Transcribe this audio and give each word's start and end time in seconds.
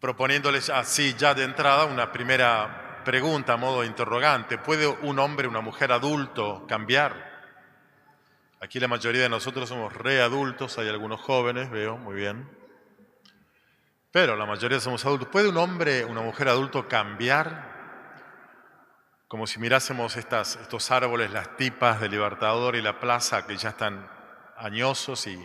proponiéndoles 0.00 0.68
así 0.68 1.14
ya 1.14 1.32
de 1.32 1.44
entrada 1.44 1.84
una 1.84 2.10
primera 2.10 3.02
pregunta 3.04 3.52
a 3.52 3.56
modo 3.56 3.84
interrogante. 3.84 4.58
¿Puede 4.58 4.88
un 4.88 5.16
hombre, 5.20 5.46
una 5.46 5.60
mujer 5.60 5.92
adulto 5.92 6.66
cambiar? 6.66 7.30
Aquí 8.60 8.80
la 8.80 8.88
mayoría 8.88 9.22
de 9.22 9.28
nosotros 9.28 9.68
somos 9.68 9.92
readultos, 9.92 10.76
hay 10.78 10.88
algunos 10.88 11.20
jóvenes, 11.20 11.70
veo, 11.70 11.96
muy 11.98 12.16
bien. 12.16 12.50
Pero 14.10 14.34
la 14.34 14.44
mayoría 14.44 14.80
somos 14.80 15.06
adultos. 15.06 15.28
¿Puede 15.28 15.50
un 15.50 15.56
hombre, 15.56 16.04
una 16.04 16.22
mujer 16.22 16.48
adulto 16.48 16.88
cambiar? 16.88 17.70
Como 19.28 19.46
si 19.46 19.60
mirásemos 19.60 20.16
estos 20.16 20.90
árboles, 20.90 21.30
las 21.30 21.56
tipas 21.56 22.00
del 22.00 22.10
Libertador 22.10 22.74
y 22.74 22.82
la 22.82 22.98
plaza 22.98 23.46
que 23.46 23.56
ya 23.56 23.68
están 23.68 24.10
añosos 24.56 25.28
y 25.28 25.38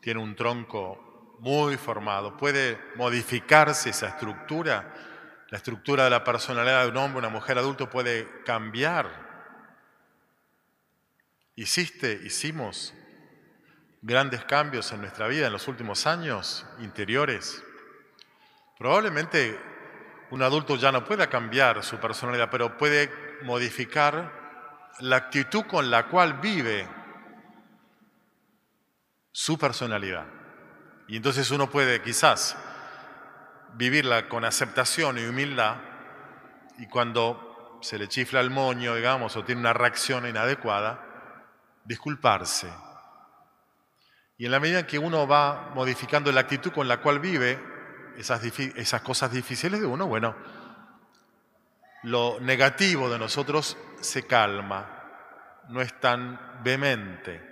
tienen 0.00 0.24
un 0.24 0.34
tronco 0.34 1.09
muy 1.40 1.76
formado. 1.76 2.36
¿Puede 2.36 2.78
modificarse 2.96 3.90
esa 3.90 4.08
estructura? 4.08 4.94
La 5.48 5.58
estructura 5.58 6.04
de 6.04 6.10
la 6.10 6.22
personalidad 6.22 6.84
de 6.84 6.90
un 6.90 6.96
hombre, 6.98 7.18
una 7.18 7.28
mujer 7.28 7.58
adulto 7.58 7.90
puede 7.90 8.42
cambiar. 8.44 9.28
Hiciste, 11.56 12.20
hicimos 12.24 12.94
grandes 14.02 14.44
cambios 14.44 14.92
en 14.92 15.00
nuestra 15.00 15.26
vida 15.28 15.46
en 15.46 15.52
los 15.52 15.66
últimos 15.66 16.06
años 16.06 16.66
interiores. 16.78 17.62
Probablemente 18.78 19.58
un 20.30 20.42
adulto 20.42 20.76
ya 20.76 20.92
no 20.92 21.04
pueda 21.04 21.28
cambiar 21.28 21.82
su 21.82 21.98
personalidad, 21.98 22.48
pero 22.50 22.78
puede 22.78 23.10
modificar 23.42 24.90
la 25.00 25.16
actitud 25.16 25.64
con 25.64 25.90
la 25.90 26.06
cual 26.06 26.34
vive 26.34 26.88
su 29.32 29.58
personalidad. 29.58 30.39
Y 31.10 31.16
entonces 31.16 31.50
uno 31.50 31.68
puede 31.68 32.00
quizás 32.02 32.56
vivirla 33.74 34.28
con 34.28 34.44
aceptación 34.44 35.18
y 35.18 35.24
humildad 35.24 35.78
y 36.78 36.86
cuando 36.86 37.80
se 37.82 37.98
le 37.98 38.06
chifla 38.06 38.38
el 38.38 38.50
moño, 38.50 38.94
digamos, 38.94 39.34
o 39.34 39.42
tiene 39.42 39.60
una 39.60 39.72
reacción 39.72 40.28
inadecuada, 40.28 41.02
disculparse. 41.84 42.68
Y 44.38 44.46
en 44.46 44.52
la 44.52 44.60
medida 44.60 44.78
en 44.78 44.86
que 44.86 45.00
uno 45.00 45.26
va 45.26 45.72
modificando 45.74 46.30
la 46.30 46.42
actitud 46.42 46.70
con 46.70 46.86
la 46.86 46.98
cual 46.98 47.18
vive, 47.18 47.58
esas, 48.16 48.44
esas 48.44 49.02
cosas 49.02 49.32
difíciles 49.32 49.80
de 49.80 49.86
uno, 49.86 50.06
bueno, 50.06 50.36
lo 52.04 52.38
negativo 52.38 53.10
de 53.10 53.18
nosotros 53.18 53.76
se 54.00 54.28
calma, 54.28 55.58
no 55.70 55.80
es 55.80 55.92
tan 55.98 56.62
vehemente. 56.62 57.49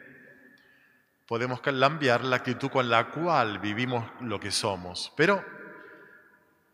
Podemos 1.28 1.60
cambiar 1.60 2.24
la 2.24 2.36
actitud 2.36 2.70
con 2.70 2.88
la 2.88 3.10
cual 3.10 3.58
vivimos 3.58 4.10
lo 4.22 4.40
que 4.40 4.50
somos, 4.50 5.12
pero 5.14 5.44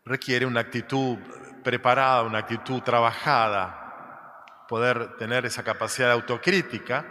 requiere 0.05 0.45
una 0.45 0.61
actitud 0.61 1.17
preparada, 1.61 2.23
una 2.23 2.37
actitud 2.39 2.81
trabajada, 2.81 4.45
poder 4.69 5.17
tener 5.17 5.45
esa 5.45 5.61
capacidad 5.61 6.07
de 6.07 6.13
autocrítica 6.13 7.05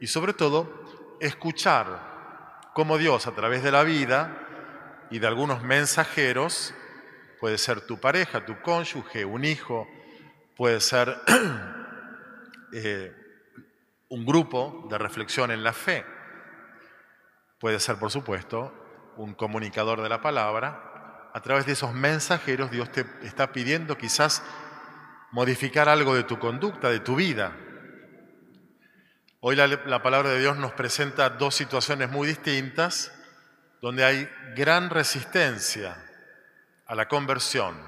y 0.00 0.08
sobre 0.08 0.32
todo 0.32 1.16
escuchar 1.20 2.66
cómo 2.72 2.98
Dios 2.98 3.28
a 3.28 3.36
través 3.36 3.62
de 3.62 3.70
la 3.70 3.84
vida 3.84 4.36
y 5.10 5.20
de 5.20 5.28
algunos 5.28 5.62
mensajeros, 5.62 6.74
puede 7.38 7.56
ser 7.56 7.82
tu 7.82 8.00
pareja, 8.00 8.44
tu 8.44 8.60
cónyuge, 8.62 9.24
un 9.24 9.44
hijo, 9.44 9.86
puede 10.56 10.80
ser 10.80 11.16
eh, 12.72 13.14
un 14.08 14.26
grupo 14.26 14.88
de 14.90 14.98
reflexión 14.98 15.52
en 15.52 15.62
la 15.62 15.72
fe, 15.72 16.04
puede 17.64 17.80
ser, 17.80 17.96
por 17.96 18.10
supuesto, 18.10 18.74
un 19.16 19.32
comunicador 19.32 20.02
de 20.02 20.10
la 20.10 20.20
palabra. 20.20 21.30
A 21.32 21.40
través 21.40 21.64
de 21.64 21.72
esos 21.72 21.94
mensajeros 21.94 22.70
Dios 22.70 22.92
te 22.92 23.06
está 23.22 23.52
pidiendo 23.52 23.96
quizás 23.96 24.42
modificar 25.32 25.88
algo 25.88 26.14
de 26.14 26.24
tu 26.24 26.38
conducta, 26.38 26.90
de 26.90 27.00
tu 27.00 27.16
vida. 27.16 27.56
Hoy 29.40 29.56
la, 29.56 29.66
la 29.66 30.02
palabra 30.02 30.28
de 30.28 30.40
Dios 30.40 30.58
nos 30.58 30.72
presenta 30.72 31.30
dos 31.30 31.54
situaciones 31.54 32.10
muy 32.10 32.28
distintas 32.28 33.10
donde 33.80 34.04
hay 34.04 34.28
gran 34.54 34.90
resistencia 34.90 35.96
a 36.86 36.94
la 36.94 37.08
conversión. 37.08 37.80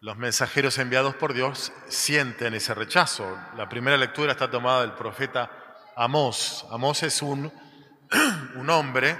Los 0.00 0.18
mensajeros 0.18 0.76
enviados 0.76 1.14
por 1.14 1.32
Dios 1.32 1.72
sienten 1.86 2.52
ese 2.52 2.74
rechazo. 2.74 3.34
La 3.56 3.66
primera 3.70 3.96
lectura 3.96 4.32
está 4.32 4.50
tomada 4.50 4.82
del 4.82 4.92
profeta 4.92 5.50
Amós. 5.96 6.66
Amós 6.70 7.02
es 7.02 7.22
un, 7.22 7.50
un 8.58 8.70
hombre, 8.70 9.16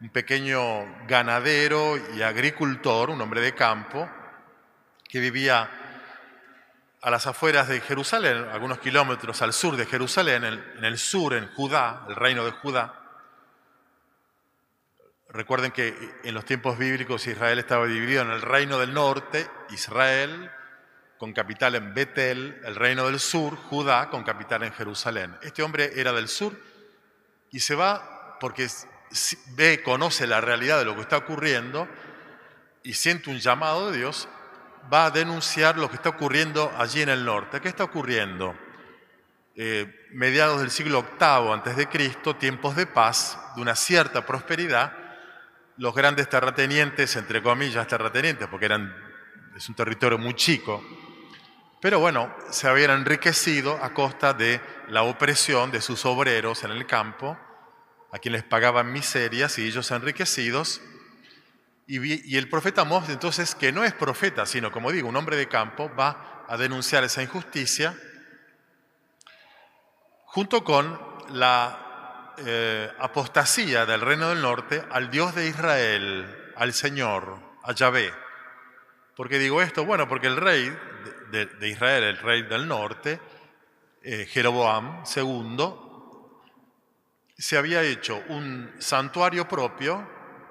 un 0.00 0.08
pequeño 0.08 1.06
ganadero 1.06 1.96
y 2.14 2.22
agricultor, 2.22 3.10
un 3.10 3.20
hombre 3.20 3.40
de 3.40 3.54
campo, 3.54 4.08
que 5.08 5.20
vivía 5.20 5.70
a 7.02 7.10
las 7.10 7.26
afueras 7.26 7.68
de 7.68 7.80
Jerusalén, 7.80 8.48
algunos 8.50 8.78
kilómetros 8.78 9.42
al 9.42 9.52
sur 9.52 9.76
de 9.76 9.84
Jerusalén, 9.84 10.44
en 10.44 10.84
el 10.84 10.98
sur, 10.98 11.34
en 11.34 11.48
Judá, 11.54 12.06
el 12.08 12.16
reino 12.16 12.46
de 12.46 12.52
Judá. 12.52 12.94
Recuerden 15.28 15.70
que 15.70 15.94
en 16.24 16.32
los 16.32 16.46
tiempos 16.46 16.78
bíblicos 16.78 17.26
Israel 17.26 17.58
estaba 17.58 17.86
dividido 17.86 18.22
en 18.22 18.30
el 18.30 18.40
reino 18.40 18.78
del 18.78 18.94
norte, 18.94 19.50
Israel, 19.70 20.50
con 21.18 21.34
capital 21.34 21.74
en 21.74 21.92
Betel, 21.92 22.60
el 22.64 22.74
reino 22.74 23.06
del 23.06 23.20
sur, 23.20 23.56
Judá, 23.56 24.08
con 24.08 24.24
capital 24.24 24.62
en 24.62 24.72
Jerusalén. 24.72 25.36
Este 25.42 25.62
hombre 25.62 25.92
era 25.96 26.12
del 26.12 26.28
sur 26.28 26.58
y 27.50 27.60
se 27.60 27.74
va 27.74 28.13
porque 28.44 28.68
ve, 29.56 29.82
conoce 29.82 30.26
la 30.26 30.38
realidad 30.38 30.78
de 30.78 30.84
lo 30.84 30.94
que 30.94 31.00
está 31.00 31.16
ocurriendo 31.16 31.88
y 32.82 32.92
siente 32.92 33.30
un 33.30 33.38
llamado 33.38 33.90
de 33.90 33.96
Dios, 33.96 34.28
va 34.92 35.06
a 35.06 35.10
denunciar 35.10 35.78
lo 35.78 35.88
que 35.88 35.96
está 35.96 36.10
ocurriendo 36.10 36.70
allí 36.76 37.00
en 37.00 37.08
el 37.08 37.24
norte. 37.24 37.62
¿Qué 37.62 37.68
está 37.68 37.84
ocurriendo? 37.84 38.54
Eh, 39.56 40.08
mediados 40.12 40.60
del 40.60 40.70
siglo 40.70 41.06
VIII 41.18 41.54
antes 41.54 41.74
de 41.74 41.88
Cristo, 41.88 42.36
tiempos 42.36 42.76
de 42.76 42.84
paz, 42.84 43.38
de 43.56 43.62
una 43.62 43.74
cierta 43.74 44.26
prosperidad, 44.26 44.92
los 45.78 45.94
grandes 45.94 46.28
terratenientes, 46.28 47.16
entre 47.16 47.42
comillas 47.42 47.88
terratenientes, 47.88 48.46
porque 48.48 48.66
eran, 48.66 48.94
es 49.56 49.66
un 49.70 49.74
territorio 49.74 50.18
muy 50.18 50.34
chico, 50.34 50.84
pero 51.80 51.98
bueno, 51.98 52.30
se 52.50 52.68
habían 52.68 52.90
enriquecido 52.90 53.82
a 53.82 53.94
costa 53.94 54.34
de 54.34 54.60
la 54.88 55.02
opresión 55.02 55.70
de 55.70 55.80
sus 55.80 56.04
obreros 56.04 56.62
en 56.64 56.72
el 56.72 56.86
campo, 56.86 57.38
a 58.14 58.20
quienes 58.20 58.44
pagaban 58.44 58.92
miserias 58.92 59.58
y 59.58 59.66
ellos 59.66 59.90
enriquecidos. 59.90 60.80
Y, 61.88 62.30
y 62.32 62.36
el 62.36 62.48
profeta 62.48 62.82
Amós, 62.82 63.08
entonces, 63.08 63.56
que 63.56 63.72
no 63.72 63.82
es 63.82 63.92
profeta, 63.92 64.46
sino, 64.46 64.70
como 64.70 64.92
digo, 64.92 65.08
un 65.08 65.16
hombre 65.16 65.36
de 65.36 65.48
campo, 65.48 65.90
va 65.98 66.44
a 66.48 66.56
denunciar 66.56 67.02
esa 67.02 67.24
injusticia 67.24 67.98
junto 70.26 70.62
con 70.62 70.96
la 71.30 72.32
eh, 72.38 72.88
apostasía 73.00 73.84
del 73.84 74.00
reino 74.00 74.28
del 74.28 74.42
norte 74.42 74.80
al 74.92 75.10
Dios 75.10 75.34
de 75.34 75.48
Israel, 75.48 76.52
al 76.54 76.72
Señor, 76.72 77.36
a 77.64 77.72
Yahvé. 77.72 78.12
¿Por 79.16 79.28
qué 79.28 79.40
digo 79.40 79.60
esto? 79.60 79.84
Bueno, 79.84 80.08
porque 80.08 80.28
el 80.28 80.36
rey 80.36 80.72
de, 81.32 81.68
Israel, 81.68 82.04
el 82.04 82.18
rey 82.18 82.42
del 82.42 82.68
norte, 82.68 83.20
eh, 84.02 84.26
Jeroboam 84.30 85.02
II, 85.16 85.83
se 87.36 87.56
había 87.56 87.82
hecho 87.82 88.22
un 88.28 88.72
santuario 88.78 89.48
propio, 89.48 90.06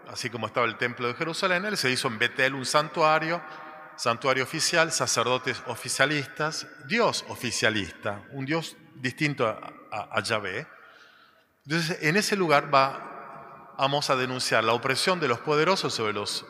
así 0.07 0.29
como 0.29 0.47
estaba 0.47 0.66
el 0.66 0.77
templo 0.77 1.07
de 1.07 1.13
Jerusalén, 1.13 1.66
él 1.66 1.77
se 1.77 1.89
hizo 1.89 2.07
en 2.07 2.19
Betel 2.19 2.55
un 2.55 2.66
santuario, 2.66 3.41
santuario 3.95 4.44
oficial, 4.44 4.91
sacerdotes 4.91 5.63
oficialistas, 5.67 6.67
Dios 6.88 7.23
oficialista, 7.29 8.21
un 8.31 8.45
Dios 8.45 8.75
distinto 8.95 9.47
a, 9.47 9.73
a 9.91 10.21
Yahvé. 10.21 10.67
Entonces, 11.66 11.99
en 12.01 12.17
ese 12.17 12.35
lugar 12.35 12.73
va, 12.73 13.75
vamos 13.77 14.09
a 14.09 14.15
denunciar 14.15 14.63
la 14.63 14.73
opresión 14.73 15.19
de 15.19 15.29
los 15.29 15.39
poderosos 15.39 15.94
sobre 15.94 16.13
los 16.13 16.45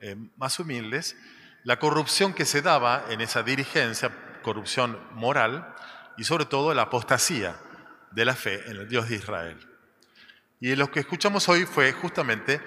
eh, 0.00 0.16
más 0.36 0.58
humildes, 0.58 1.16
la 1.64 1.78
corrupción 1.78 2.32
que 2.32 2.46
se 2.46 2.62
daba 2.62 3.04
en 3.10 3.20
esa 3.20 3.42
dirigencia, 3.42 4.40
corrupción 4.42 4.98
moral, 5.12 5.74
y 6.16 6.24
sobre 6.24 6.46
todo 6.46 6.72
la 6.72 6.82
apostasía 6.82 7.56
de 8.10 8.24
la 8.24 8.34
fe 8.34 8.62
en 8.66 8.76
el 8.76 8.88
Dios 8.88 9.08
de 9.08 9.16
Israel. 9.16 9.58
Y 10.60 10.76
lo 10.76 10.90
que 10.90 11.00
escuchamos 11.00 11.48
hoy 11.48 11.64
fue 11.64 11.92
justamente 11.92 12.60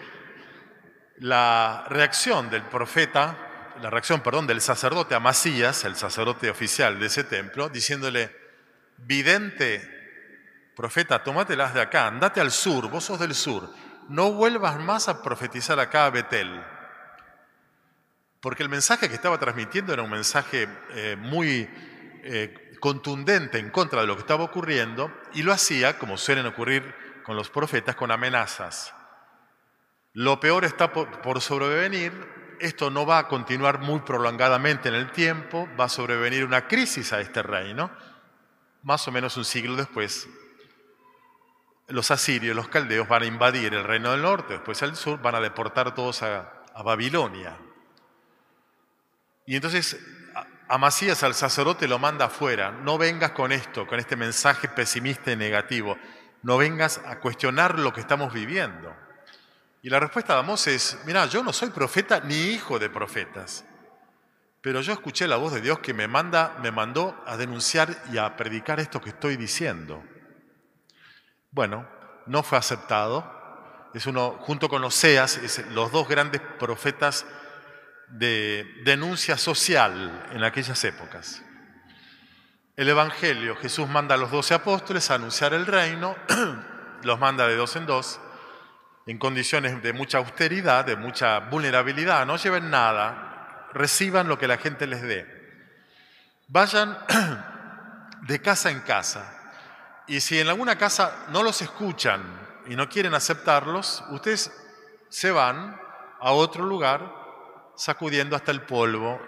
la 1.17 1.85
reacción 1.89 2.49
del 2.49 2.63
profeta, 2.63 3.73
la 3.81 3.89
reacción, 3.89 4.21
perdón, 4.21 4.47
del 4.47 4.61
sacerdote 4.61 5.15
Amasías, 5.15 5.83
el 5.85 5.95
sacerdote 5.95 6.49
oficial 6.49 6.99
de 6.99 7.05
ese 7.05 7.23
templo, 7.23 7.69
diciéndole, 7.69 8.35
vidente 8.97 9.89
profeta, 10.75 11.23
tómatelas 11.23 11.73
de 11.73 11.81
acá, 11.81 12.07
andate 12.07 12.41
al 12.41 12.51
sur, 12.51 12.89
vos 12.89 13.03
sos 13.03 13.19
del 13.19 13.35
sur, 13.35 13.69
no 14.09 14.31
vuelvas 14.33 14.79
más 14.79 15.07
a 15.07 15.21
profetizar 15.21 15.79
acá 15.79 16.05
a 16.05 16.09
Betel. 16.09 16.63
Porque 18.39 18.63
el 18.63 18.69
mensaje 18.69 19.07
que 19.07 19.15
estaba 19.15 19.39
transmitiendo 19.39 19.93
era 19.93 20.01
un 20.01 20.09
mensaje 20.09 20.67
eh, 20.91 21.15
muy 21.17 21.69
eh, 22.23 22.62
contundente 22.83 23.59
en 23.59 23.69
contra 23.69 24.01
de 24.01 24.07
lo 24.07 24.15
que 24.15 24.23
estaba 24.23 24.43
ocurriendo 24.43 25.09
y 25.33 25.43
lo 25.43 25.53
hacía, 25.53 25.97
como 25.97 26.17
suelen 26.17 26.45
ocurrir 26.47 26.93
con 27.23 27.37
los 27.37 27.49
profetas, 27.49 27.95
con 27.95 28.11
amenazas. 28.11 28.93
lo 30.11 30.37
peor 30.41 30.65
está 30.65 30.91
por, 30.91 31.39
sobrevenir, 31.39 32.11
esto 32.59 32.89
no 32.89 33.05
va 33.05 33.19
a 33.19 33.27
continuar 33.29 33.79
muy 33.79 34.01
prolongadamente 34.01 34.89
en 34.89 34.95
el 34.95 35.13
tiempo, 35.13 35.69
va 35.79 35.85
a 35.85 35.89
sobrevenir 35.89 36.43
una 36.43 36.67
crisis 36.67 37.13
a 37.13 37.21
este 37.21 37.41
reino, 37.41 37.89
más 38.81 39.07
o 39.07 39.13
menos 39.13 39.37
un 39.37 39.45
siglo 39.45 39.77
después. 39.77 40.27
Los 41.87 42.11
asirios, 42.11 42.53
los 42.53 42.67
caldeos 42.67 43.07
van 43.07 43.23
a 43.23 43.27
invadir 43.27 43.73
el 43.73 43.85
reino 43.85 44.11
del 44.11 44.23
norte, 44.23 44.55
después 44.55 44.83
al 44.83 44.97
sur, 44.97 45.21
van 45.21 45.35
a 45.35 45.39
deportar 45.39 45.95
todos 45.95 46.21
a, 46.21 46.65
a 46.73 46.83
Babilonia. 46.83 47.57
Y 49.45 49.55
entonces 49.55 49.97
Amasías 50.67 51.23
al 51.23 51.33
sacerdote 51.33 51.87
lo 51.87 51.99
manda 51.99 52.25
afuera, 52.25 52.71
no 52.71 52.97
vengas 52.97 53.31
con 53.31 53.51
esto, 53.51 53.85
con 53.85 53.99
este 53.99 54.15
mensaje 54.15 54.67
pesimista 54.69 55.31
y 55.31 55.35
negativo, 55.35 55.97
no 56.41 56.57
vengas 56.57 56.99
a 57.05 57.19
cuestionar 57.19 57.77
lo 57.79 57.91
que 57.93 58.01
estamos 58.01 58.33
viviendo. 58.33 58.95
Y 59.81 59.89
la 59.89 59.99
respuesta 59.99 60.33
de 60.33 60.39
Amós 60.39 60.67
es, 60.67 60.97
mira, 61.05 61.25
yo 61.25 61.43
no 61.43 61.51
soy 61.51 61.69
profeta 61.69 62.21
ni 62.21 62.35
hijo 62.35 62.79
de 62.79 62.89
profetas, 62.89 63.65
pero 64.61 64.79
yo 64.79 64.93
escuché 64.93 65.27
la 65.27 65.35
voz 65.35 65.53
de 65.53 65.59
Dios 65.59 65.79
que 65.79 65.93
me, 65.93 66.07
manda, 66.07 66.57
me 66.61 66.71
mandó 66.71 67.21
a 67.27 67.35
denunciar 67.35 67.89
y 68.11 68.17
a 68.17 68.37
predicar 68.37 68.79
esto 68.79 69.01
que 69.01 69.09
estoy 69.09 69.35
diciendo. 69.35 70.01
Bueno, 71.51 71.85
no 72.25 72.41
fue 72.43 72.57
aceptado, 72.57 73.29
es 73.93 74.07
uno, 74.07 74.37
junto 74.39 74.69
con 74.69 74.83
Oseas, 74.85 75.59
los 75.71 75.91
dos 75.91 76.07
grandes 76.07 76.41
profetas 76.57 77.25
de 78.13 78.81
denuncia 78.83 79.37
social 79.37 80.27
en 80.31 80.43
aquellas 80.43 80.83
épocas. 80.83 81.41
El 82.75 82.89
Evangelio, 82.89 83.55
Jesús 83.55 83.89
manda 83.89 84.15
a 84.15 84.17
los 84.19 84.29
doce 84.29 84.53
apóstoles 84.53 85.09
a 85.09 85.15
anunciar 85.15 85.53
el 85.53 85.65
reino, 85.65 86.15
los 87.03 87.19
manda 87.19 87.47
de 87.47 87.55
dos 87.55 87.75
en 87.75 87.87
dos, 87.87 88.19
en 89.07 89.17
condiciones 89.17 89.81
de 89.81 89.93
mucha 89.93 90.19
austeridad, 90.19 90.85
de 90.85 90.95
mucha 90.95 91.39
vulnerabilidad, 91.39 92.25
no 92.27 92.37
lleven 92.37 92.69
nada, 92.69 93.69
reciban 93.73 94.27
lo 94.27 94.37
que 94.37 94.47
la 94.47 94.57
gente 94.57 94.85
les 94.85 95.01
dé. 95.01 95.27
Vayan 96.47 96.95
de 98.21 98.41
casa 98.41 98.69
en 98.69 98.81
casa 98.81 99.25
y 100.07 100.19
si 100.19 100.39
en 100.39 100.49
alguna 100.49 100.77
casa 100.77 101.25
no 101.29 101.41
los 101.41 101.63
escuchan 101.63 102.21
y 102.67 102.75
no 102.75 102.87
quieren 102.89 103.15
aceptarlos, 103.15 104.03
ustedes 104.11 104.51
se 105.09 105.31
van 105.31 105.79
a 106.19 106.31
otro 106.31 106.63
lugar 106.63 107.22
sacudiendo 107.75 108.35
hasta 108.35 108.51
el 108.51 108.61
polvo 108.61 109.21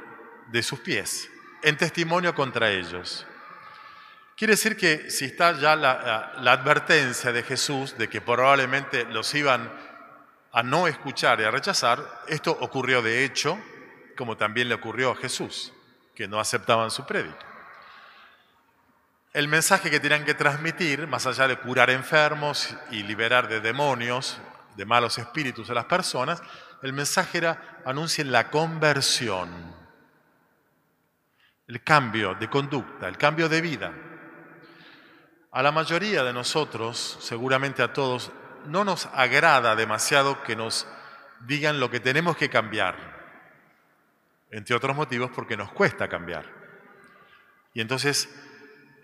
de 0.47 0.63
sus 0.63 0.79
pies, 0.79 1.29
en 1.63 1.77
testimonio 1.77 2.35
contra 2.35 2.71
ellos. 2.71 3.25
Quiere 4.35 4.53
decir 4.53 4.75
que 4.75 5.09
si 5.09 5.25
está 5.25 5.57
ya 5.57 5.75
la, 5.75 6.33
advertencia 6.51 7.31
de 7.31 7.43
Jesús 7.43 7.97
de 7.97 8.09
que 8.09 8.19
probablemente 8.19 9.05
los 9.05 9.33
iban 9.33 9.71
a 10.51 10.61
no 10.61 10.87
escuchar 10.87 11.39
y 11.39 11.45
a 11.45 11.51
rechazar, 11.51 12.23
esto 12.27 12.51
ocurrió 12.59 13.01
de 13.01 13.23
hecho, 13.23 13.57
como 14.17 14.35
también 14.35 14.67
le 14.67 14.75
ocurrió 14.75 15.11
a 15.11 15.15
Jesús, 15.15 15.71
que 16.13 16.27
no 16.27 16.39
aceptaban 16.39 16.91
su 16.91 17.05
prédica. 17.05 17.45
El 19.33 19.47
mensaje 19.47 19.89
que 19.89 19.99
tenían 19.99 20.25
que 20.25 20.33
transmitir, 20.33 21.07
más 21.07 21.25
allá 21.25 21.47
de 21.47 21.57
curar 21.57 21.89
enfermos 21.89 22.73
y 22.91 23.03
liberar 23.03 23.47
de 23.47 23.59
demonios, 23.59 24.37
de 24.75 24.85
malos 24.85 25.17
espíritus 25.17 25.69
a 25.69 25.73
las 25.73 25.85
personas, 25.85 26.41
el 26.81 26.93
mensaje 26.93 27.37
era 27.39 27.81
anuncien 27.85 28.31
la 28.31 28.49
conversión, 28.49 29.49
el 31.67 31.83
cambio 31.83 32.35
de 32.35 32.49
conducta, 32.49 33.07
el 33.07 33.17
cambio 33.17 33.49
de 33.49 33.61
vida. 33.61 33.93
A 35.51 35.63
la 35.63 35.71
mayoría 35.71 36.23
de 36.23 36.33
nosotros, 36.33 37.17
seguramente 37.21 37.81
a 37.81 37.93
todos, 37.93 38.31
no 38.65 38.83
nos 38.83 39.07
agrada 39.13 39.75
demasiado 39.75 40.43
que 40.43 40.55
nos 40.55 40.87
digan 41.41 41.79
lo 41.79 41.89
que 41.89 41.99
tenemos 41.99 42.35
que 42.35 42.49
cambiar, 42.49 42.95
entre 44.51 44.75
otros 44.75 44.95
motivos 44.95 45.31
porque 45.33 45.57
nos 45.57 45.71
cuesta 45.71 46.07
cambiar. 46.07 46.45
Y 47.73 47.81
entonces 47.81 48.29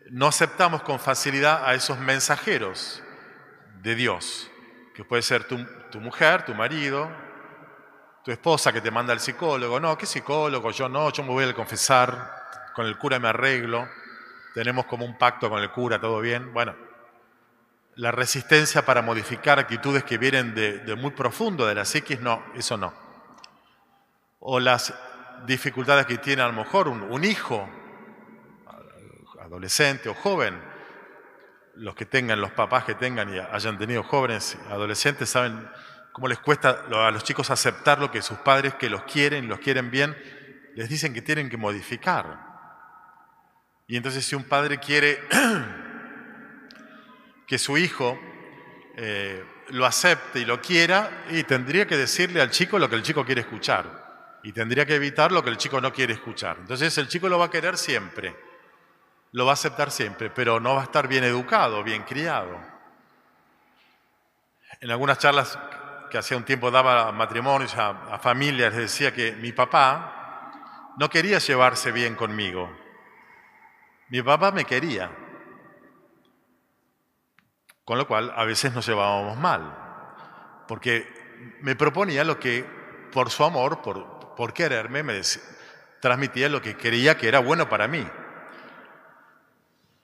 no 0.09 0.27
aceptamos 0.27 0.83
con 0.83 0.99
facilidad 0.99 1.65
a 1.65 1.73
esos 1.73 1.97
mensajeros 1.99 3.01
de 3.81 3.95
Dios, 3.95 4.50
puede 5.05 5.21
ser 5.21 5.45
tu, 5.45 5.57
mujer, 5.99 6.43
tu 6.45 6.53
marido, 6.53 7.09
tu 8.23 8.31
esposa 8.31 8.71
que 8.71 8.81
te 8.81 8.91
manda 8.91 9.13
al 9.13 9.19
psicólogo, 9.19 9.79
no, 9.79 9.97
¿qué 9.97 10.05
psicólogo? 10.05 10.71
Yo 10.71 10.89
no, 10.89 11.11
yo 11.11 11.23
me 11.23 11.29
voy 11.29 11.45
a 11.45 11.53
confesar, 11.53 12.71
con 12.73 12.85
el 12.85 12.97
cura 12.97 13.19
me 13.19 13.27
arreglo, 13.27 13.87
tenemos 14.53 14.85
como 14.85 15.05
un 15.05 15.17
pacto 15.17 15.49
con 15.49 15.59
el 15.59 15.71
cura, 15.71 15.99
todo 15.99 16.19
bien. 16.19 16.53
Bueno, 16.53 16.75
la 17.95 18.11
resistencia 18.11 18.85
para 18.85 19.01
modificar 19.01 19.59
actitudes 19.59 20.03
que 20.03 20.17
vienen 20.17 20.53
de, 20.53 20.95
muy 20.95 21.11
profundo 21.11 21.65
de 21.65 21.75
la 21.75 21.85
psiquis, 21.85 22.19
no, 22.19 22.43
eso 22.55 22.77
no. 22.77 22.93
O 24.39 24.59
las 24.59 24.93
dificultades 25.45 26.05
que 26.05 26.17
tiene 26.17 26.41
a 26.41 26.47
lo 26.47 26.53
mejor 26.53 26.87
un 26.87 27.23
hijo, 27.23 27.69
adolescente 29.41 30.09
o 30.09 30.13
joven, 30.13 30.70
los 31.75 31.95
que 31.95 32.05
tengan, 32.05 32.41
los 32.41 32.51
papás 32.51 32.83
que 32.83 32.95
tengan 32.95 33.33
y 33.33 33.39
hayan 33.39 33.77
tenido 33.77 34.03
jóvenes, 34.03 34.57
adolescentes, 34.69 35.29
saben 35.29 35.67
cómo 36.11 36.27
les 36.27 36.39
cuesta 36.39 36.83
a 36.91 37.11
los 37.11 37.23
chicos 37.23 37.49
aceptar 37.49 37.99
lo 37.99 38.11
que 38.11 38.21
sus 38.21 38.37
padres 38.39 38.75
que 38.75 38.89
los 38.89 39.03
quieren, 39.03 39.47
los 39.47 39.59
quieren 39.59 39.91
bien, 39.91 40.15
les 40.75 40.89
dicen 40.89 41.13
que 41.13 41.21
tienen 41.21 41.49
que 41.49 41.57
modificar. 41.57 42.51
Y 43.87 43.97
entonces 43.97 44.25
si 44.25 44.35
un 44.35 44.43
padre 44.43 44.79
quiere 44.79 45.21
que 47.47 47.57
su 47.57 47.77
hijo 47.77 48.19
eh, 48.97 49.43
lo 49.69 49.85
acepte 49.85 50.39
y 50.39 50.45
lo 50.45 50.61
quiera, 50.61 51.23
y 51.29 51.43
tendría 51.43 51.87
que 51.87 51.97
decirle 51.97 52.41
al 52.41 52.51
chico 52.51 52.77
lo 52.77 52.89
que 52.89 52.95
el 52.95 53.03
chico 53.03 53.25
quiere 53.25 53.41
escuchar. 53.41 54.01
Y 54.43 54.53
tendría 54.53 54.85
que 54.85 54.95
evitar 54.95 55.31
lo 55.31 55.43
que 55.43 55.49
el 55.49 55.57
chico 55.57 55.79
no 55.79 55.93
quiere 55.93 56.13
escuchar. 56.13 56.57
Entonces 56.59 56.97
el 56.97 57.07
chico 57.07 57.29
lo 57.29 57.37
va 57.37 57.45
a 57.45 57.51
querer 57.51 57.77
siempre, 57.77 58.35
lo 59.31 59.45
va 59.45 59.51
a 59.51 59.53
aceptar 59.53 59.91
siempre, 59.91 60.29
pero 60.29 60.59
no 60.59 60.75
va 60.75 60.81
a 60.81 60.85
estar 60.85 61.07
bien 61.07 61.23
educado, 61.23 61.83
bien 61.83 62.03
criado. 62.03 62.59
En 64.81 64.91
algunas 64.91 65.19
charlas 65.19 65.57
que 66.09 66.17
hacía 66.17 66.37
un 66.37 66.43
tiempo 66.43 66.71
daba 66.71 67.11
matrimonios, 67.11 67.75
a, 67.77 68.19
familias, 68.19 68.75
decía 68.75 69.13
que 69.13 69.31
mi 69.33 69.53
papá 69.53 70.93
no 70.97 71.09
quería 71.09 71.39
llevarse 71.39 71.91
bien 71.91 72.15
conmigo. 72.15 72.69
Mi 74.09 74.21
papá 74.21 74.51
me 74.51 74.65
quería. 74.65 75.09
Con 77.85 77.97
lo 77.97 78.07
cual 78.07 78.33
a 78.35 78.43
veces 78.43 78.73
nos 78.73 78.85
llevábamos 78.85 79.37
mal. 79.37 79.77
Porque 80.67 81.07
me 81.61 81.75
proponía 81.75 82.23
lo 82.25 82.39
que, 82.39 82.65
por 83.11 83.29
su 83.29 83.45
amor, 83.45 83.81
por, 83.81 84.35
por 84.35 84.53
quererme, 84.53 85.03
me 85.03 85.21
transmitía 86.01 86.49
lo 86.49 86.61
que 86.61 86.75
quería 86.75 87.17
que 87.17 87.29
era 87.29 87.39
bueno 87.39 87.69
para 87.69 87.87
mí. 87.87 88.05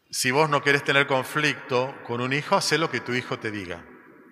Si 0.10 0.32
vos 0.32 0.50
no 0.50 0.64
querés 0.64 0.86
tener 0.86 1.06
conflicto 1.06 1.94
con 2.06 2.22
un 2.22 2.32
hijo, 2.32 2.56
haz 2.56 2.72
lo 2.72 2.90
que 2.90 3.02
tu 3.02 3.14
hijo 3.14 3.40
te 3.40 3.52
diga. 3.52 3.84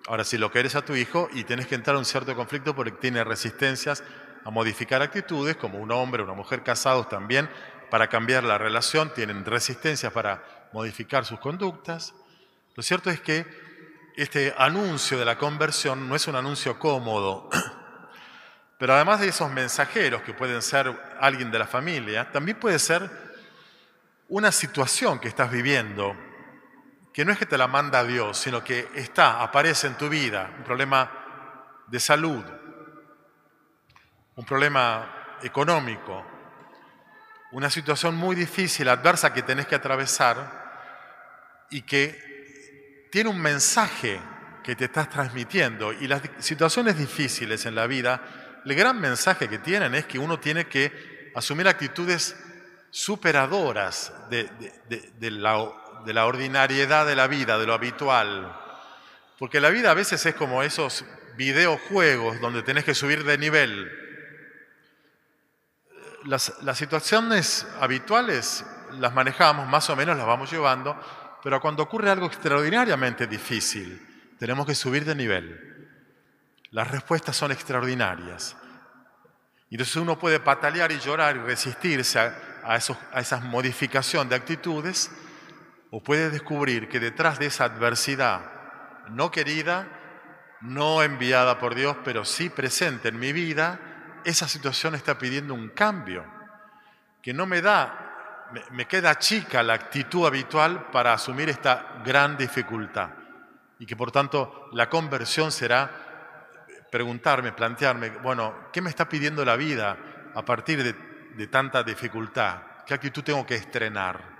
Ahora, 0.08 0.24
si 0.24 0.38
lo 0.38 0.50
quieres 0.50 0.76
a 0.76 0.86
tu 0.86 0.96
hijo 0.96 1.28
y 1.34 1.44
tienes 1.44 1.68
que 1.68 1.76
entrar 1.76 1.98
a 1.98 2.00
un 2.00 2.06
cierto 2.06 2.34
conflicto 2.34 2.74
porque 2.74 2.94
tiene 2.94 3.22
resistencias 3.26 4.02
a 4.46 4.52
modificar 4.52 5.02
actitudes, 5.02 5.58
como 5.58 5.80
un 5.80 5.92
hombre 5.92 6.22
o 6.22 6.26
una 6.26 6.34
mujer 6.34 6.64
casados 6.64 7.10
también, 7.10 7.50
para 7.90 8.08
cambiar 8.08 8.46
la 8.46 8.58
relación, 8.58 9.14
tienen 9.14 9.44
resistencias 9.44 10.14
para 10.14 10.70
modificar 10.72 11.26
sus 11.26 11.40
conductas. 11.40 12.14
Lo 12.76 12.82
cierto 12.82 13.10
es 13.10 13.20
que 13.20 13.46
este 14.16 14.54
anuncio 14.58 15.20
de 15.20 15.26
la 15.26 15.38
conversión 15.38 16.08
no 16.08 16.16
es 16.16 16.26
un 16.28 16.38
anuncio 16.38 16.80
cómodo, 16.80 17.50
pero 18.80 18.94
además 18.94 19.20
de 19.20 19.28
esos 19.28 19.52
mensajeros 19.52 20.22
que 20.22 20.34
pueden 20.34 20.62
ser 20.62 20.98
alguien 21.20 21.52
de 21.52 21.60
la 21.60 21.68
familia, 21.68 22.32
también 22.32 22.58
puede 22.58 22.80
ser 22.80 23.25
una 24.30 24.52
situación 24.52 25.20
que 25.20 25.28
estás 25.28 25.52
viviendo 25.52 26.16
que 27.14 27.24
no 27.24 27.32
es 27.32 27.38
que 27.38 27.46
te 27.46 27.58
la 27.58 27.68
manda 27.68 28.04
Dios, 28.04 28.38
sino 28.38 28.62
que 28.62 28.90
está, 28.94 29.42
aparece 29.42 29.88
en 29.88 29.96
tu 29.96 30.10
vida, 30.10 30.52
un 30.58 30.66
problema 30.66 31.86
de 31.88 32.00
salud, 32.00 32.44
un 34.36 34.46
problema 34.46 35.38
económico, 35.42 36.26
una 37.54 37.70
situación 37.70 38.16
muy 38.16 38.36
difícil, 38.36 38.90
adversa 38.90 39.34
que 39.34 39.44
tenés 39.44 39.66
que 39.66 39.76
atravesar 39.76 40.66
y 41.70 41.84
que 41.84 43.08
tiene 43.12 43.30
un 43.30 43.40
mensaje 43.40 44.20
que 44.62 44.76
te 44.76 44.86
estás 44.86 45.10
transmitiendo. 45.10 45.94
Y 45.94 46.08
las 46.08 46.22
situaciones 46.40 46.98
difíciles 46.98 47.66
en 47.66 47.76
la 47.76 47.88
vida, 47.88 48.22
el 48.66 48.76
gran 48.76 49.00
mensaje 49.00 49.48
que 49.48 49.60
tienen 49.60 49.96
es 49.96 50.06
que 50.06 50.20
uno 50.20 50.38
tiene 50.38 50.68
que 50.68 51.32
asumir 51.34 51.70
actitudes 51.70 52.36
superadoras 52.96 54.14
de, 54.30 54.50
la 55.30 56.26
ordinariedad 56.26 57.06
de 57.06 57.18
la 57.18 57.28
vida, 57.28 57.58
de 57.58 57.68
lo 57.68 57.74
habitual. 57.74 58.58
Porque 59.38 59.60
la 59.60 59.70
vida 59.70 59.92
a 59.92 59.94
veces 59.94 60.26
es 60.26 60.34
como 60.34 60.64
esos 60.64 61.04
videojuegos 61.36 62.40
donde 62.40 62.64
tenés 62.64 62.86
que 62.86 62.96
subir 62.96 63.26
de 63.26 63.38
nivel. 63.38 63.92
Las, 66.24 66.54
situaciones 66.76 67.68
habituales 67.82 68.66
las 68.94 69.14
manejamos, 69.14 69.68
más 69.68 69.90
o 69.90 69.96
menos 69.98 70.16
las 70.16 70.26
vamos 70.26 70.50
llevando, 70.50 70.98
pero 71.44 71.60
cuando 71.60 71.84
ocurre 71.84 72.10
algo 72.10 72.28
extraordinariamente 72.28 73.28
difícil, 73.28 74.08
tenemos 74.40 74.66
que 74.66 74.74
subir 74.74 75.04
de 75.04 75.16
nivel. 75.16 75.90
las 76.72 76.90
respuestas 76.90 77.36
son 77.36 77.52
extraordinarias. 77.52 78.56
Y 79.70 79.76
entonces 79.76 79.98
uno 79.98 80.18
puede 80.18 80.40
patalear 80.40 80.94
y 80.94 81.00
llorar 81.00 81.36
y 81.36 81.40
resistirse 81.40 82.20
a, 82.20 82.55
esos, 82.74 82.98
a 83.14 83.20
esa 83.20 83.40
modificación 83.40 84.28
de 84.30 84.36
actitudes, 84.36 85.12
o 85.92 86.02
puede 86.02 86.30
descubrir 86.30 86.90
que 86.90 87.00
detrás 87.00 87.40
de 87.40 87.46
esa 87.46 87.66
adversidad 87.66 88.42
no 89.10 89.32
querida, 89.32 89.88
no 90.62 91.04
enviada 91.04 91.60
por 91.60 91.76
Dios, 91.76 91.96
pero 92.04 92.26
sí 92.26 92.50
presente 92.50 93.10
en 93.10 93.20
mi 93.20 93.32
vida, 93.32 93.80
esa 94.24 94.48
situación 94.48 94.96
está 94.96 95.18
pidiendo 95.18 95.54
un 95.54 95.70
cambio, 95.70 96.26
que 97.22 97.34
no 97.34 97.46
me 97.46 97.62
da, 97.62 98.50
me, 98.72 98.88
queda 98.88 99.18
chica 99.20 99.64
la 99.64 99.74
actitud 99.74 100.26
habitual 100.26 100.88
para 100.92 101.14
asumir 101.14 101.50
esta 101.50 102.02
gran 102.04 102.36
dificultad. 102.36 103.10
Y 103.78 103.86
que 103.86 103.96
por 103.96 104.12
tanto 104.12 104.70
la 104.74 104.90
conversión 104.90 105.52
será 105.52 105.92
preguntarme, 106.92 107.52
plantearme, 107.52 108.10
bueno, 108.10 108.70
¿qué 108.72 108.82
me 108.82 108.90
está 108.90 109.08
pidiendo 109.08 109.44
la 109.46 109.56
vida 109.56 109.98
a 110.34 110.44
partir 110.44 110.84
de, 110.84 111.15
de 111.36 111.48
tanta 111.48 111.84
dificultad? 111.84 112.62
¿Qué 112.86 112.94
actitud 112.94 113.24
tengo 113.24 113.46
que 113.46 113.56
estrenar? 113.56 114.36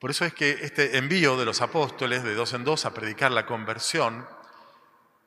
Por 0.00 0.10
eso 0.10 0.24
es 0.24 0.32
que 0.32 0.50
este 0.62 0.96
envío 0.96 1.36
de 1.36 1.44
los 1.44 1.60
apóstoles 1.60 2.24
de 2.24 2.34
dos 2.34 2.54
en 2.54 2.64
dos 2.64 2.86
a 2.86 2.94
predicar 2.94 3.30
la 3.30 3.44
conversión, 3.44 4.26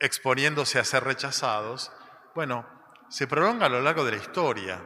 exponiéndose 0.00 0.80
a 0.80 0.84
ser 0.84 1.04
rechazados, 1.04 1.92
bueno, 2.34 2.66
se 3.08 3.28
prolonga 3.28 3.66
a 3.66 3.68
lo 3.68 3.80
largo 3.80 4.04
de 4.04 4.12
la 4.12 4.16
historia. 4.16 4.80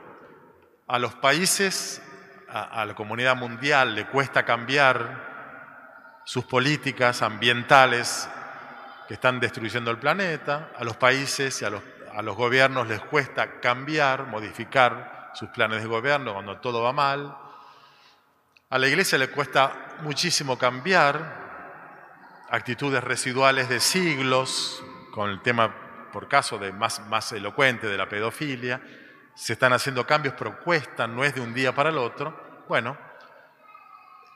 A 0.87 0.99
los 0.99 1.15
países, 1.15 2.03
a, 2.49 2.85
la 2.85 2.95
comunidad 2.95 3.37
mundial 3.37 3.95
le 3.95 4.07
cuesta 4.07 4.45
cambiar 4.45 6.21
sus 6.25 6.45
políticas 6.45 7.23
ambientales 7.23 8.29
que 9.07 9.15
están 9.15 9.41
destruyendo 9.41 9.91
el 9.91 9.99
planeta, 9.99 10.71
a 10.77 10.85
los 10.85 10.99
países 10.99 11.63
y 11.63 11.65
a 11.65 11.71
los, 11.71 11.83
a 12.15 12.21
los 12.21 12.37
gobiernos 12.37 12.87
les 12.89 13.01
cuesta 13.01 13.61
cambiar, 13.61 14.27
modificar 14.27 15.18
sus 15.39 15.51
planes 15.51 15.83
de 15.83 15.89
gobierno 15.89 16.33
cuando 16.33 16.59
todo 16.59 16.83
va 16.83 16.93
mal, 16.93 17.37
a 18.71 18.77
la 18.77 18.89
iglesia 18.89 19.17
le 19.19 19.31
cuesta 19.31 19.97
muchísimo 20.01 20.59
cambiar 20.59 21.47
actitudes 22.51 23.05
residuales 23.05 23.69
de 23.69 23.79
siglos, 23.79 24.83
con 25.13 25.31
el 25.31 25.41
tema, 25.41 26.11
por 26.13 26.27
caso, 26.27 26.59
de 26.59 26.73
más, 26.73 27.07
más 27.07 27.31
elocuente 27.33 27.87
de 27.87 27.97
la 27.97 28.09
pedofilia. 28.09 28.83
Se 29.37 29.53
están 29.53 29.73
haciendo 29.73 30.05
cambios, 30.07 30.35
pero 30.37 30.59
cuestan, 30.59 31.15
no 31.15 31.23
es 31.23 31.37
de 31.37 31.41
un 31.41 31.55
día 31.55 31.73
para 31.73 31.91
el 31.91 31.99
otro. 31.99 32.65
Bueno, 32.69 32.99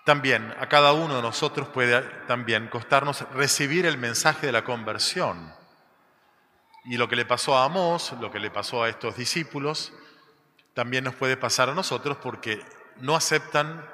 también 0.05 0.55
a 0.61 0.69
cada 0.69 0.93
uno 0.93 1.17
de 1.17 1.23
nosotros 1.23 1.69
puede 1.69 2.01
también 2.29 2.69
costarnos 2.69 3.23
recibir 3.33 3.87
el 3.87 3.99
mensaje 3.99 4.47
de 4.47 4.53
la 4.53 4.63
conversión. 4.63 5.53
Y 6.85 6.97
lo 6.97 7.09
que 7.09 7.17
le 7.17 7.25
pasó 7.25 7.57
a 7.59 7.65
Amós, 7.65 8.15
lo 8.21 8.31
que 8.31 8.39
le 8.39 8.51
pasó 8.51 8.85
a 8.85 8.89
estos 8.89 9.17
discípulos, 9.17 9.93
también 10.75 11.05
nos 11.05 11.15
puede 11.15 11.37
pasar 11.37 11.69
a 11.69 11.75
nosotros 11.75 12.17
porque 12.23 12.63
no 12.97 13.17
aceptan 13.17 13.85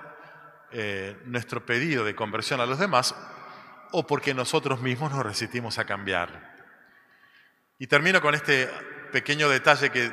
eh, 0.71 1.17
nuestro 1.25 1.65
pedido 1.65 2.05
de 2.05 2.15
conversión 2.15 2.61
a 2.61 2.67
los 2.67 2.79
demás 2.79 3.15
o 3.93 4.07
porque 4.07 4.35
nosotros 4.35 4.81
mismos 4.81 5.11
nos 5.13 5.25
resistimos 5.25 5.79
a 5.79 5.85
cambiar. 5.85 6.57
Y 7.79 7.87
termino 7.87 8.21
con 8.21 8.35
este 8.35 8.69
pequeño 9.13 9.49
detalle 9.49 9.91
que 9.91 10.13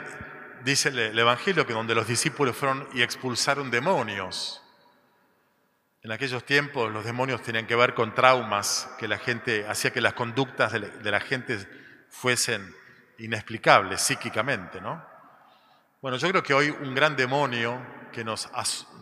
dice 0.64 0.90
el 0.90 1.18
Evangelio, 1.18 1.66
que 1.66 1.74
donde 1.74 1.96
los 1.96 2.08
discípulos 2.08 2.56
fueron 2.56 2.88
y 2.94 3.02
expulsaron 3.02 3.70
demonios. 3.70 4.62
En 6.02 6.12
aquellos 6.12 6.46
tiempos 6.46 6.92
los 6.92 7.04
demonios 7.04 7.42
tenían 7.42 7.66
que 7.66 7.76
ver 7.76 7.96
con 7.96 8.14
traumas 8.14 8.88
que 9.00 9.08
la 9.08 9.18
gente 9.18 9.68
hacía 9.68 9.92
que 9.92 10.02
las 10.02 10.14
conductas 10.14 10.72
de 10.72 11.12
la, 11.12 11.20
gente 11.20 11.58
fuesen 12.10 12.76
inexplicables 13.18 14.02
psíquicamente, 14.02 14.80
¿no? 14.82 15.04
Bueno, 16.06 16.20
yo 16.20 16.30
creo 16.30 16.44
que 16.44 16.54
hoy 16.54 16.70
un 16.70 16.94
gran 16.94 17.16
demonio 17.16 17.82
que 18.14 18.24
nos, 18.24 18.48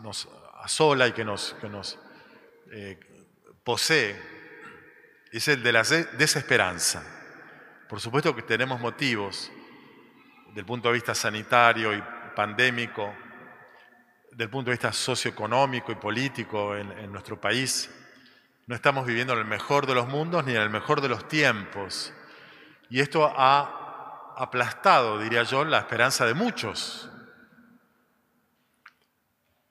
nos 0.02 0.30
asola 0.62 1.06
y 1.06 1.12
que 1.12 1.26
nos, 1.26 1.54
que 1.60 1.68
nos 1.68 2.00
eh, 2.72 2.98
posee 3.62 4.18
es 5.30 5.50
el 5.50 5.62
de 5.62 5.74
la 5.74 5.84
desesperanza. 5.84 7.04
Por 7.90 8.00
supuesto 8.00 8.34
que 8.34 8.44
tenemos 8.44 8.80
motivos 8.80 9.52
del 10.54 10.64
punto 10.64 10.88
de 10.88 10.94
vista 10.94 11.14
sanitario 11.14 11.94
y 11.94 12.02
pandémico, 12.38 13.14
del 14.32 14.50
punto 14.50 14.72
de 14.72 14.76
vista 14.76 14.94
socioeconómico 14.94 15.92
y 15.92 15.96
político 15.96 16.74
en, 16.78 16.90
en 16.90 17.12
nuestro 17.12 17.36
país. 17.36 17.94
No 18.66 18.76
estamos 18.76 19.06
viviendo 19.06 19.34
en 19.34 19.40
el 19.40 19.46
mejor 19.46 19.88
de 19.88 19.96
los 19.96 20.08
mundos 20.08 20.46
ni 20.46 20.54
en 20.54 20.62
el 20.62 20.70
mejor 20.70 21.02
de 21.02 21.10
los 21.10 21.28
tiempos. 21.28 22.14
Y 22.90 23.02
esto 23.02 23.30
ha 23.36 23.83
aplastado, 24.38 25.20
diría 25.20 25.44
yo, 25.44 25.64
la 25.66 25.80
esperanza 25.80 26.26
de 26.26 26.34
muchos. 26.34 27.10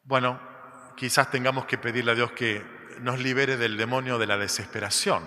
Bueno, 0.04 0.40
quizás 0.96 1.30
tengamos 1.30 1.66
que 1.66 1.78
pedirle 1.78 2.12
a 2.12 2.14
Dios 2.14 2.32
que 2.32 2.64
nos 3.00 3.18
libere 3.18 3.56
del 3.56 3.76
demonio 3.76 4.18
de 4.18 4.26
la 4.26 4.36
desesperación. 4.36 5.22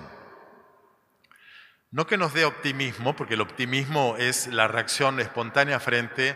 No 1.91 2.05
que 2.05 2.17
nos 2.17 2.33
dé 2.33 2.45
optimismo, 2.45 3.15
porque 3.15 3.35
el 3.35 3.41
optimismo 3.41 4.15
es 4.17 4.47
la 4.47 4.67
reacción 4.67 5.19
espontánea 5.19 5.79
frente 5.79 6.35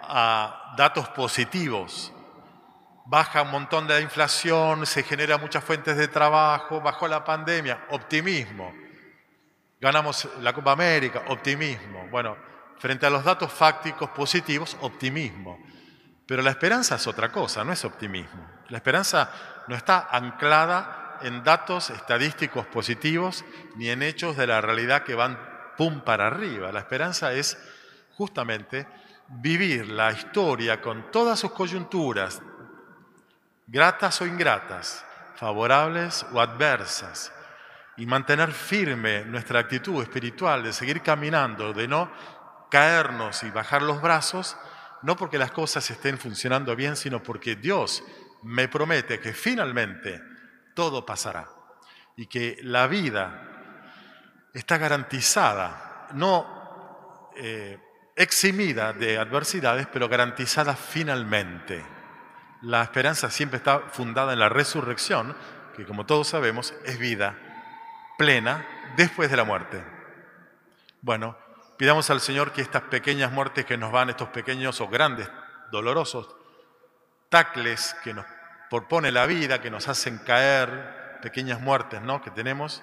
a 0.00 0.74
datos 0.76 1.08
positivos. 1.08 2.12
Baja 3.06 3.42
un 3.42 3.50
montón 3.50 3.86
de 3.86 3.94
la 3.94 4.00
inflación, 4.00 4.86
se 4.86 5.02
generan 5.02 5.40
muchas 5.40 5.64
fuentes 5.64 5.96
de 5.96 6.08
trabajo, 6.08 6.80
bajó 6.80 7.08
la 7.08 7.24
pandemia, 7.24 7.86
optimismo. 7.90 8.72
Ganamos 9.80 10.28
la 10.40 10.52
Copa 10.52 10.72
América, 10.72 11.24
optimismo. 11.28 12.08
Bueno, 12.10 12.36
frente 12.78 13.06
a 13.06 13.10
los 13.10 13.24
datos 13.24 13.52
fácticos 13.52 14.10
positivos, 14.10 14.76
optimismo. 14.80 15.58
Pero 16.26 16.42
la 16.42 16.50
esperanza 16.50 16.96
es 16.96 17.06
otra 17.06 17.30
cosa, 17.30 17.64
no 17.64 17.72
es 17.72 17.84
optimismo. 17.84 18.48
La 18.68 18.78
esperanza 18.78 19.30
no 19.68 19.76
está 19.76 20.08
anclada 20.10 21.18
en 21.22 21.44
datos 21.44 21.90
estadísticos 21.90 22.66
positivos 22.66 23.44
ni 23.76 23.88
en 23.88 24.02
hechos 24.02 24.36
de 24.36 24.46
la 24.46 24.60
realidad 24.60 25.04
que 25.04 25.14
van 25.14 25.38
pum 25.76 26.00
para 26.00 26.26
arriba. 26.26 26.72
La 26.72 26.80
esperanza 26.80 27.32
es 27.32 27.56
justamente 28.16 28.86
vivir 29.28 29.88
la 29.88 30.12
historia 30.12 30.80
con 30.80 31.10
todas 31.10 31.38
sus 31.38 31.52
coyunturas, 31.52 32.40
gratas 33.66 34.20
o 34.20 34.26
ingratas, 34.26 35.04
favorables 35.36 36.24
o 36.32 36.40
adversas, 36.40 37.32
y 37.96 38.06
mantener 38.06 38.52
firme 38.52 39.24
nuestra 39.24 39.60
actitud 39.60 40.02
espiritual 40.02 40.62
de 40.62 40.72
seguir 40.72 41.02
caminando, 41.02 41.72
de 41.72 41.88
no 41.88 42.10
caernos 42.70 43.42
y 43.42 43.50
bajar 43.50 43.82
los 43.82 44.02
brazos, 44.02 44.56
no 45.02 45.16
porque 45.16 45.38
las 45.38 45.50
cosas 45.50 45.88
estén 45.90 46.18
funcionando 46.18 46.76
bien, 46.76 46.96
sino 46.96 47.22
porque 47.22 47.56
Dios 47.56 48.02
me 48.42 48.68
promete 48.68 49.18
que 49.18 49.32
finalmente 49.32 50.22
todo 50.74 51.06
pasará 51.06 51.48
y 52.16 52.26
que 52.26 52.58
la 52.62 52.86
vida 52.86 54.48
está 54.52 54.78
garantizada, 54.78 56.08
no 56.14 57.30
eh, 57.36 57.78
eximida 58.14 58.92
de 58.92 59.18
adversidades, 59.18 59.86
pero 59.86 60.08
garantizada 60.08 60.74
finalmente. 60.74 61.84
La 62.62 62.82
esperanza 62.82 63.30
siempre 63.30 63.58
está 63.58 63.80
fundada 63.90 64.32
en 64.32 64.38
la 64.38 64.48
resurrección, 64.48 65.36
que 65.76 65.84
como 65.84 66.06
todos 66.06 66.28
sabemos 66.28 66.74
es 66.84 66.98
vida 66.98 67.45
plena 68.18 68.66
después 68.96 69.30
de 69.30 69.36
la 69.36 69.44
muerte. 69.44 69.84
Bueno, 71.02 71.36
Pidamos 71.76 72.08
al 72.08 72.20
Señor 72.20 72.52
que 72.52 72.62
estas 72.62 72.82
pequeñas 72.82 73.32
muertes 73.32 73.66
que 73.66 73.76
nos 73.76 73.92
van, 73.92 74.08
estos 74.08 74.28
pequeños 74.28 74.80
o 74.80 74.88
grandes, 74.88 75.28
dolorosos 75.70 76.34
tacles 77.28 77.94
que 78.02 78.14
nos 78.14 78.24
propone 78.70 79.12
la 79.12 79.26
vida, 79.26 79.60
que 79.60 79.70
nos 79.70 79.88
hacen 79.88 80.18
caer, 80.18 81.18
pequeñas 81.20 81.60
muertes 81.60 82.00
¿no? 82.00 82.22
que 82.22 82.30
tenemos, 82.30 82.82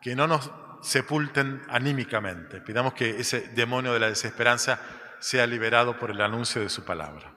que 0.00 0.16
no 0.16 0.26
nos 0.26 0.50
sepulten 0.80 1.62
anímicamente. 1.68 2.60
Pidamos 2.62 2.94
que 2.94 3.20
ese 3.20 3.48
demonio 3.48 3.92
de 3.92 4.00
la 4.00 4.08
desesperanza 4.08 4.78
sea 5.18 5.46
liberado 5.46 5.98
por 5.98 6.10
el 6.10 6.20
anuncio 6.20 6.62
de 6.62 6.70
su 6.70 6.84
palabra. 6.84 7.33